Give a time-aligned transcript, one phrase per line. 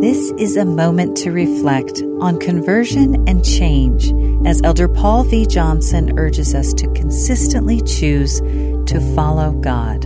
[0.00, 4.12] This is a moment to reflect on conversion and change
[4.46, 5.46] as Elder Paul V.
[5.46, 10.04] Johnson urges us to consistently choose to follow God.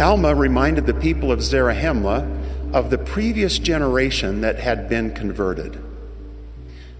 [0.00, 5.82] Alma reminded the people of Zarahemla of the previous generation that had been converted.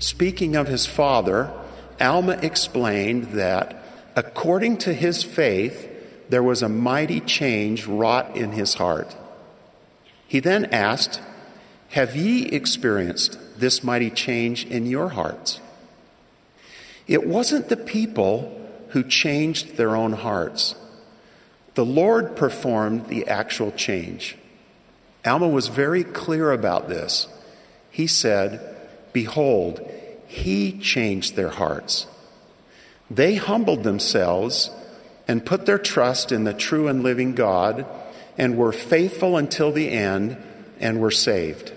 [0.01, 1.53] Speaking of his father,
[2.01, 3.81] Alma explained that
[4.17, 5.89] according to his faith,
[6.29, 9.15] there was a mighty change wrought in his heart.
[10.27, 11.21] He then asked,
[11.93, 15.61] Have ye experienced this mighty change in your hearts?
[17.07, 20.75] It wasn't the people who changed their own hearts.
[21.75, 24.39] The Lord performed the actual change.
[25.27, 27.29] Alma was very clear about this.
[27.91, 28.75] He said,
[29.13, 29.87] Behold,
[30.27, 32.07] he changed their hearts.
[33.11, 34.71] They humbled themselves
[35.29, 37.85] and put their trust in the true and living God
[38.39, 40.39] and were faithful until the end
[40.81, 41.75] and were saved.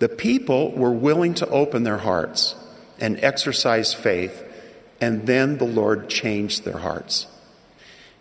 [0.00, 2.56] The people were willing to open their hearts
[2.98, 4.42] and exercise faith,
[5.00, 7.26] and then the Lord changed their hearts.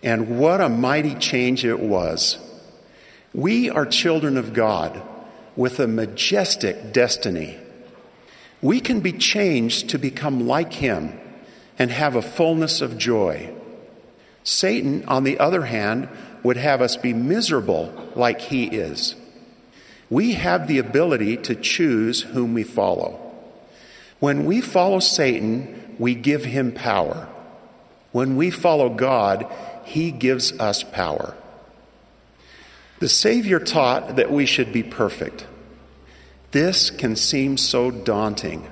[0.04, 2.38] And what a mighty change it was.
[3.34, 5.02] We are children of God
[5.56, 7.58] with a majestic destiny.
[8.62, 11.20] We can be changed to become like Him
[11.78, 13.54] and have a fullness of joy.
[14.44, 16.10] Satan, on the other hand,
[16.44, 19.16] would have us be miserable like he is.
[20.10, 23.20] We have the ability to choose whom we follow.
[24.20, 27.28] When we follow Satan, we give him power.
[28.12, 29.46] When we follow God,
[29.86, 31.36] he gives us power.
[33.00, 35.46] The Savior taught that we should be perfect.
[36.52, 38.68] This can seem so daunting.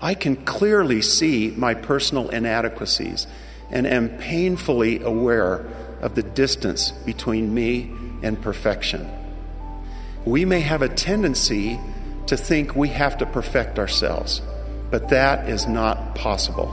[0.00, 3.26] I can clearly see my personal inadequacies
[3.70, 5.66] and am painfully aware
[6.00, 7.90] of the distance between me
[8.22, 9.08] and perfection.
[10.26, 11.78] We may have a tendency
[12.26, 14.42] to think we have to perfect ourselves,
[14.90, 16.66] but that is not possible.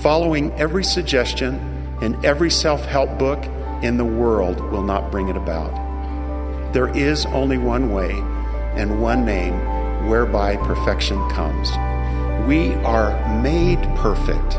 [0.00, 3.44] Following every suggestion in every self help book
[3.82, 6.72] in the world will not bring it about.
[6.72, 8.12] There is only one way
[8.76, 11.68] and one name whereby perfection comes.
[12.48, 14.54] We are made perfect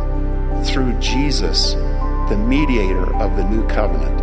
[0.68, 1.74] through Jesus,
[2.30, 4.22] the mediator of the new covenant,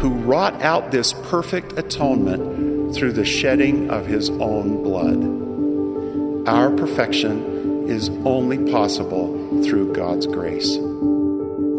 [0.00, 6.48] who wrought out this perfect atonement through the shedding of his own blood.
[6.48, 10.76] Our perfection is only possible through God's grace.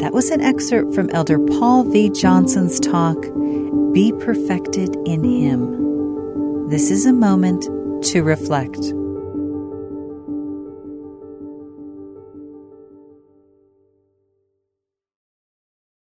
[0.01, 2.09] That was an excerpt from Elder Paul V.
[2.09, 3.21] Johnson's talk,
[3.93, 6.69] Be Perfected in Him.
[6.69, 7.63] This is a moment
[8.05, 8.93] to reflect.